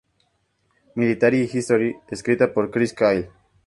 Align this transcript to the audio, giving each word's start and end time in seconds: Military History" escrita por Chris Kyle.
Military 0.95 1.43
History" 1.45 1.95
escrita 2.09 2.51
por 2.51 2.71
Chris 2.71 2.91
Kyle. 2.91 3.29